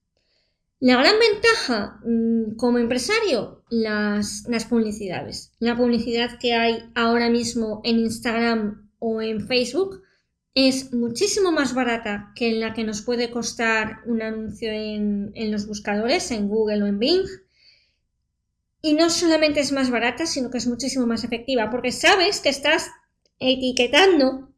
La 0.80 0.96
gran 0.96 1.14
ventaja 1.18 2.00
mm, 2.04 2.56
como 2.56 2.78
empresario, 2.78 3.64
las, 3.68 4.44
publicidades. 4.68 5.52
La 5.58 5.76
publicidad 5.76 6.38
que 6.38 6.54
hay 6.54 6.90
ahora 6.94 7.30
mismo 7.30 7.80
en 7.82 7.98
Instagram 7.98 8.88
o 9.00 9.20
en 9.20 9.46
Facebook 9.48 10.02
es 10.54 10.92
muchísimo 10.92 11.50
más 11.50 11.74
barata 11.74 12.32
que 12.36 12.52
la 12.52 12.74
que 12.74 12.84
nos 12.84 13.02
puede 13.02 13.30
costar 13.30 14.02
un 14.06 14.22
anuncio 14.22 14.70
en, 14.70 15.32
los 15.50 15.66
buscadores, 15.66 16.30
en 16.30 16.48
Google 16.48 16.84
o 16.84 16.86
en 16.86 16.98
Bing. 17.00 17.26
Y 18.80 18.94
no 18.94 19.10
solamente 19.10 19.60
es 19.60 19.72
más 19.72 19.90
barata, 19.90 20.26
sino 20.26 20.50
que 20.50 20.58
es 20.58 20.66
muchísimo 20.66 21.06
más 21.06 21.24
efectiva, 21.24 21.70
porque 21.70 21.92
sabes 21.92 22.40
que 22.40 22.48
estás 22.48 22.90
etiquetando 23.40 24.52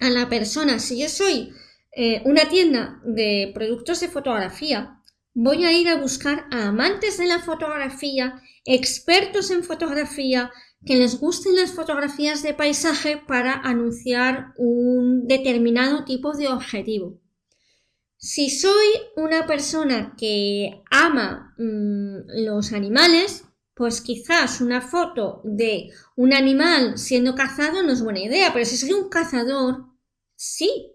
a 0.00 0.10
la 0.10 0.28
persona. 0.28 0.78
Si 0.78 0.98
yo 0.98 1.08
soy 1.08 1.52
eh, 1.92 2.22
una 2.24 2.48
tienda 2.48 3.00
de 3.04 3.50
productos 3.54 4.00
de 4.00 4.08
fotografía, 4.08 5.00
voy 5.34 5.64
a 5.64 5.72
ir 5.72 5.88
a 5.88 5.96
buscar 5.96 6.46
a 6.50 6.68
amantes 6.68 7.18
de 7.18 7.26
la 7.26 7.38
fotografía, 7.38 8.42
expertos 8.64 9.50
en 9.50 9.64
fotografía, 9.64 10.50
que 10.84 10.96
les 10.96 11.20
gusten 11.20 11.56
las 11.56 11.72
fotografías 11.72 12.42
de 12.42 12.54
paisaje 12.54 13.18
para 13.18 13.52
anunciar 13.52 14.54
un 14.56 15.26
determinado 15.26 16.04
tipo 16.04 16.32
de 16.32 16.48
objetivo. 16.48 17.19
Si 18.22 18.50
soy 18.50 18.86
una 19.16 19.46
persona 19.46 20.14
que 20.14 20.82
ama 20.90 21.54
mm, 21.56 22.44
los 22.44 22.74
animales, 22.74 23.44
pues 23.72 24.02
quizás 24.02 24.60
una 24.60 24.82
foto 24.82 25.40
de 25.42 25.90
un 26.16 26.34
animal 26.34 26.98
siendo 26.98 27.34
cazado 27.34 27.82
no 27.82 27.92
es 27.92 28.02
buena 28.02 28.20
idea, 28.20 28.52
pero 28.52 28.66
si 28.66 28.76
soy 28.76 28.92
un 28.92 29.08
cazador, 29.08 29.86
sí. 30.36 30.92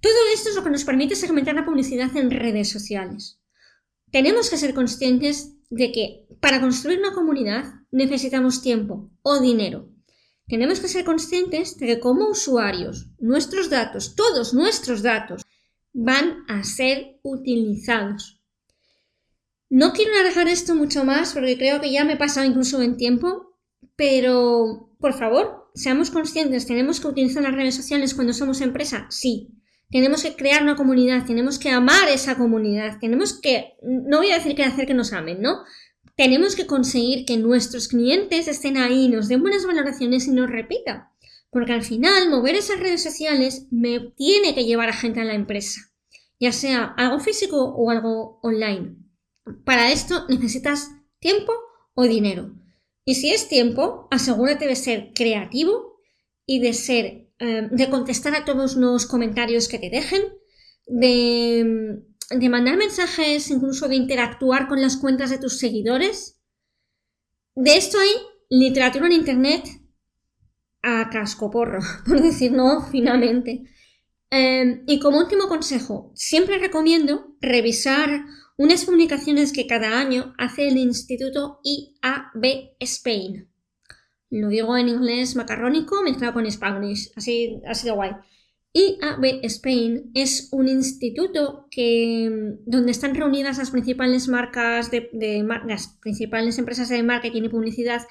Todo 0.00 0.14
esto 0.32 0.48
es 0.48 0.56
lo 0.56 0.64
que 0.64 0.70
nos 0.70 0.84
permite 0.84 1.16
segmentar 1.16 1.54
la 1.54 1.66
publicidad 1.66 2.16
en 2.16 2.30
redes 2.30 2.70
sociales. 2.70 3.42
Tenemos 4.10 4.48
que 4.48 4.56
ser 4.56 4.72
conscientes 4.72 5.52
de 5.68 5.92
que 5.92 6.28
para 6.40 6.62
construir 6.62 6.98
una 6.98 7.12
comunidad 7.12 7.74
necesitamos 7.90 8.62
tiempo 8.62 9.10
o 9.20 9.38
dinero. 9.38 9.90
Tenemos 10.46 10.80
que 10.80 10.88
ser 10.88 11.04
conscientes 11.04 11.76
de 11.76 11.88
que 11.88 12.00
como 12.00 12.30
usuarios, 12.30 13.10
nuestros 13.18 13.68
datos, 13.68 14.14
todos 14.14 14.54
nuestros 14.54 15.02
datos, 15.02 15.42
van 16.00 16.44
a 16.46 16.62
ser 16.62 17.18
utilizados. 17.24 18.40
No 19.68 19.92
quiero 19.92 20.12
alargar 20.12 20.46
esto 20.46 20.76
mucho 20.76 21.04
más 21.04 21.32
porque 21.32 21.58
creo 21.58 21.80
que 21.80 21.90
ya 21.90 22.04
me 22.04 22.12
he 22.12 22.16
pasado 22.16 22.46
incluso 22.46 22.80
en 22.80 22.96
tiempo, 22.96 23.58
pero 23.96 24.94
por 25.00 25.14
favor, 25.14 25.70
seamos 25.74 26.12
conscientes, 26.12 26.66
tenemos 26.68 27.00
que 27.00 27.08
utilizar 27.08 27.42
las 27.42 27.54
redes 27.54 27.74
sociales 27.74 28.14
cuando 28.14 28.32
somos 28.32 28.60
empresa, 28.60 29.06
sí. 29.10 29.48
Tenemos 29.90 30.22
que 30.22 30.36
crear 30.36 30.62
una 30.62 30.76
comunidad, 30.76 31.26
tenemos 31.26 31.58
que 31.58 31.70
amar 31.70 32.08
esa 32.08 32.36
comunidad, 32.36 32.98
tenemos 33.00 33.32
que, 33.32 33.74
no 33.82 34.18
voy 34.18 34.30
a 34.30 34.36
decir 34.36 34.54
que 34.54 34.62
hacer 34.62 34.86
que 34.86 34.94
nos 34.94 35.12
amen, 35.12 35.40
¿no? 35.40 35.64
Tenemos 36.14 36.54
que 36.54 36.66
conseguir 36.66 37.24
que 37.24 37.38
nuestros 37.38 37.88
clientes 37.88 38.46
estén 38.46 38.76
ahí, 38.76 39.08
nos 39.08 39.26
den 39.26 39.40
buenas 39.40 39.66
valoraciones 39.66 40.28
y 40.28 40.30
nos 40.30 40.48
repitan. 40.48 41.08
Porque 41.50 41.72
al 41.72 41.82
final, 41.82 42.28
mover 42.28 42.54
esas 42.54 42.78
redes 42.78 43.02
sociales 43.02 43.66
me 43.70 44.12
tiene 44.16 44.54
que 44.54 44.64
llevar 44.64 44.90
a 44.90 44.92
gente 44.92 45.20
a 45.20 45.24
la 45.24 45.34
empresa, 45.34 45.87
ya 46.40 46.52
sea 46.52 46.84
algo 46.96 47.20
físico 47.20 47.56
o 47.62 47.90
algo 47.90 48.40
online. 48.42 48.96
Para 49.64 49.92
esto 49.92 50.26
necesitas 50.28 50.90
tiempo 51.18 51.52
o 51.94 52.04
dinero. 52.04 52.54
Y 53.04 53.14
si 53.14 53.30
es 53.30 53.48
tiempo, 53.48 54.06
asegúrate 54.10 54.66
de 54.66 54.76
ser 54.76 55.12
creativo 55.14 56.02
y 56.44 56.60
de 56.60 56.74
ser, 56.74 57.30
eh, 57.38 57.68
de 57.70 57.90
contestar 57.90 58.34
a 58.34 58.44
todos 58.44 58.76
los 58.76 59.06
comentarios 59.06 59.68
que 59.68 59.78
te 59.78 59.90
dejen, 59.90 60.22
de, 60.86 62.48
mandar 62.48 62.76
mensajes, 62.76 63.50
incluso 63.50 63.88
de 63.88 63.96
interactuar 63.96 64.68
con 64.68 64.80
las 64.80 64.96
cuentas 64.96 65.30
de 65.30 65.38
tus 65.38 65.58
seguidores. 65.58 66.40
De 67.54 67.76
esto 67.76 67.98
hay 67.98 68.10
literatura 68.50 69.06
en 69.06 69.12
internet 69.12 69.64
a 70.82 71.10
cascoporro, 71.10 71.80
por 72.06 72.20
decirlo 72.20 72.82
finalmente. 72.90 73.64
Em, 74.30 74.84
y 74.86 75.00
como 75.00 75.18
último 75.18 75.48
consejo, 75.48 76.12
siempre 76.14 76.58
recomiendo 76.58 77.34
revisar 77.40 78.24
unas 78.58 78.84
publicaciones 78.84 79.52
que 79.52 79.66
cada 79.66 79.98
año 79.98 80.34
hace 80.36 80.68
el 80.68 80.76
Instituto 80.76 81.60
IAB 81.62 82.74
Spain. 82.80 83.48
Lo 84.30 84.48
digo 84.48 84.76
en 84.76 84.88
inglés 84.88 85.36
macarrónico 85.36 86.02
mezclado 86.02 86.34
con 86.34 86.50
Spanish, 86.50 87.10
así, 87.16 87.62
así 87.66 87.86
de 87.86 87.92
guay. 87.92 88.10
IAB 88.74 89.40
Spain 89.44 90.10
es 90.14 90.48
un 90.52 90.68
instituto 90.68 91.66
que, 91.70 92.56
donde 92.66 92.90
están 92.90 93.14
reunidas 93.14 93.56
las 93.56 93.70
principales 93.70 94.28
marcas 94.28 94.90
de, 94.90 95.08
de, 95.14 95.42
las 95.66 95.96
principales 96.02 96.58
empresas 96.58 96.90
de 96.90 97.02
marketing 97.02 97.44
y 97.44 97.48
publicidad 97.48 98.02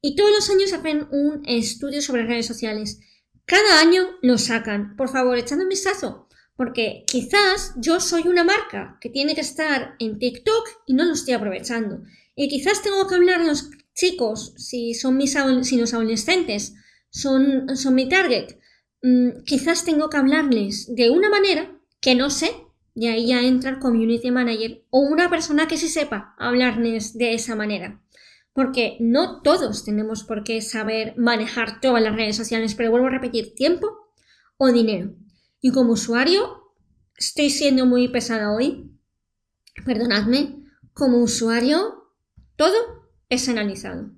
y 0.00 0.16
todos 0.16 0.30
los 0.30 0.48
años 0.48 0.72
hacen 0.72 1.06
un 1.10 1.42
estudio 1.46 2.00
sobre 2.00 2.24
redes 2.24 2.46
sociales. 2.46 3.00
Cada 3.46 3.80
año 3.80 4.02
lo 4.22 4.38
sacan. 4.38 4.96
Por 4.96 5.08
favor, 5.08 5.38
echando 5.38 5.64
un 5.64 5.70
vistazo. 5.70 6.28
Porque 6.56 7.04
quizás 7.06 7.74
yo 7.76 8.00
soy 8.00 8.28
una 8.28 8.42
marca 8.42 8.98
que 9.00 9.10
tiene 9.10 9.34
que 9.34 9.42
estar 9.42 9.94
en 9.98 10.18
TikTok 10.18 10.68
y 10.86 10.94
no 10.94 11.04
lo 11.04 11.12
estoy 11.12 11.34
aprovechando. 11.34 12.02
Y 12.34 12.48
quizás 12.48 12.82
tengo 12.82 13.06
que 13.06 13.14
hablar 13.14 13.40
a 13.40 13.46
los 13.46 13.70
chicos, 13.94 14.52
si 14.56 14.94
son 14.94 15.16
mis 15.16 15.36
si 15.62 15.76
los 15.78 15.94
adolescentes 15.94 16.74
son, 17.10 17.76
son 17.76 17.94
mi 17.94 18.08
target, 18.08 18.58
mmm, 19.02 19.42
quizás 19.44 19.84
tengo 19.84 20.10
que 20.10 20.18
hablarles 20.18 20.94
de 20.94 21.10
una 21.10 21.30
manera 21.30 21.78
que 22.00 22.14
no 22.14 22.28
sé, 22.28 22.50
y 22.94 23.08
ahí 23.08 23.28
ya 23.28 23.42
entra 23.42 23.70
el 23.70 23.78
community 23.78 24.30
manager 24.30 24.84
o 24.90 25.00
una 25.00 25.28
persona 25.30 25.66
que 25.66 25.76
sí 25.76 25.88
sepa 25.88 26.34
hablarles 26.38 27.16
de 27.16 27.34
esa 27.34 27.54
manera 27.54 28.02
porque 28.56 28.96
no 29.00 29.42
todos 29.42 29.84
tenemos 29.84 30.24
por 30.24 30.42
qué 30.42 30.62
saber 30.62 31.12
manejar 31.18 31.78
todas 31.82 32.02
las 32.02 32.16
redes 32.16 32.36
sociales, 32.36 32.74
pero 32.74 32.90
vuelvo 32.90 33.08
a 33.08 33.10
repetir, 33.10 33.54
tiempo 33.54 33.86
o 34.56 34.72
dinero. 34.72 35.14
Y 35.60 35.72
como 35.72 35.92
usuario, 35.92 36.72
estoy 37.18 37.50
siendo 37.50 37.84
muy 37.84 38.08
pesada 38.08 38.50
hoy, 38.50 38.98
perdonadme, 39.84 40.64
como 40.94 41.18
usuario, 41.18 42.10
todo 42.56 43.10
es 43.28 43.46
analizado. 43.50 44.10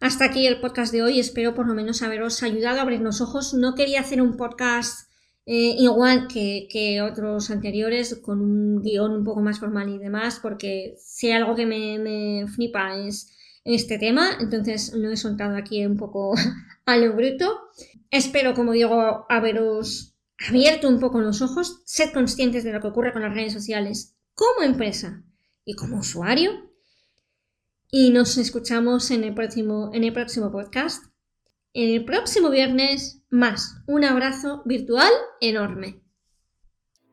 Hasta 0.00 0.24
aquí 0.24 0.46
el 0.46 0.62
podcast 0.62 0.90
de 0.90 1.02
hoy, 1.02 1.20
espero 1.20 1.54
por 1.54 1.66
lo 1.66 1.74
menos 1.74 2.00
haberos 2.00 2.42
ayudado 2.42 2.78
a 2.78 2.82
abrir 2.82 3.02
los 3.02 3.20
ojos. 3.20 3.52
No 3.52 3.74
quería 3.74 4.00
hacer 4.00 4.22
un 4.22 4.38
podcast 4.38 5.10
eh, 5.46 5.76
igual 5.78 6.26
que, 6.26 6.68
que, 6.70 7.02
otros 7.02 7.50
anteriores, 7.50 8.14
con 8.22 8.40
un 8.40 8.82
guion 8.82 9.12
un 9.12 9.24
poco 9.24 9.40
más 9.40 9.58
formal 9.58 9.90
y 9.90 9.98
demás, 9.98 10.40
porque 10.40 10.94
si 10.98 11.30
algo 11.30 11.54
que 11.54 11.66
me, 11.66 11.98
me 11.98 12.46
flipa 12.48 12.96
es 12.96 13.30
este 13.64 13.98
tema, 13.98 14.38
entonces 14.40 14.92
lo 14.94 15.10
he 15.10 15.16
soltado 15.16 15.56
aquí 15.56 15.84
un 15.84 15.96
poco 15.96 16.34
a 16.86 16.96
lo 16.96 17.14
bruto. 17.14 17.60
Espero, 18.10 18.54
como 18.54 18.72
digo, 18.72 19.26
haberos 19.28 20.14
abierto 20.48 20.88
un 20.88 21.00
poco 21.00 21.20
los 21.20 21.42
ojos, 21.42 21.82
sed 21.84 22.12
conscientes 22.12 22.64
de 22.64 22.72
lo 22.72 22.80
que 22.80 22.88
ocurre 22.88 23.12
con 23.12 23.22
las 23.22 23.34
redes 23.34 23.52
sociales 23.52 24.14
como 24.34 24.62
empresa 24.62 25.22
y 25.64 25.74
como 25.74 25.98
usuario. 25.98 26.70
Y 27.90 28.10
nos 28.10 28.38
escuchamos 28.38 29.10
en 29.10 29.24
el 29.24 29.34
próximo, 29.34 29.90
en 29.92 30.04
el 30.04 30.12
próximo 30.12 30.50
podcast. 30.50 31.04
El 31.76 32.04
próximo 32.04 32.50
viernes, 32.50 33.20
más. 33.30 33.82
Un 33.88 34.04
abrazo 34.04 34.62
virtual 34.64 35.10
enorme. 35.40 36.00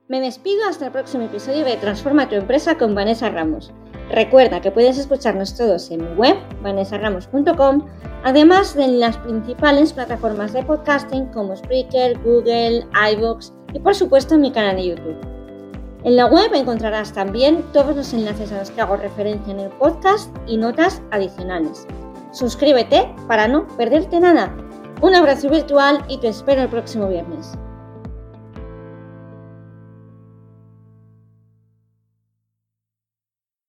Me 0.08 0.22
despido 0.22 0.68
hasta 0.70 0.86
el 0.86 0.92
próximo 0.92 1.24
episodio 1.24 1.66
de 1.66 1.78
Transforma 1.78 2.30
tu 2.30 2.36
empresa 2.36 2.78
con 2.78 2.94
Vanessa 2.94 3.32
Ramos. 3.32 3.74
Recuerda 4.12 4.62
que 4.62 4.70
puedes 4.70 5.00
escucharnos 5.00 5.58
todos 5.58 5.90
en 5.90 6.04
mi 6.04 6.14
web, 6.16 6.38
vanessaramos.com, 6.62 7.88
además 8.24 8.76
de 8.76 8.84
en 8.84 9.00
las 9.00 9.18
principales 9.18 9.94
plataformas 9.94 10.54
de 10.54 10.62
podcasting 10.62 11.26
como 11.30 11.56
Spreaker, 11.56 12.20
Google, 12.20 12.86
iVoox 13.14 13.54
y 13.74 13.80
por 13.80 13.96
supuesto 13.96 14.36
en 14.36 14.42
mi 14.42 14.52
canal 14.52 14.76
de 14.76 14.90
YouTube. 14.90 15.18
En 16.04 16.16
la 16.16 16.28
web 16.28 16.54
encontrarás 16.54 17.14
también 17.14 17.66
todos 17.74 17.96
los 17.96 18.14
enlaces 18.14 18.52
a 18.52 18.60
los 18.60 18.70
que 18.70 18.82
hago 18.82 18.96
referencia 18.98 19.54
en 19.54 19.62
el 19.62 19.70
podcast 19.72 20.30
y 20.46 20.58
notas 20.58 21.02
adicionales. 21.10 21.88
Suscríbete 22.32 23.14
para 23.28 23.48
no 23.48 23.68
perderte 23.78 24.20
nada. 24.20 24.56
Un 25.02 25.16
abrazo 25.16 25.50
virtual 25.50 26.04
y 26.08 26.18
te 26.20 26.30
espero 26.30 26.62
el 26.62 26.70
próximo 26.70 27.08
viernes. 27.10 27.58